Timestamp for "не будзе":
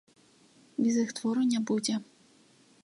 1.53-1.95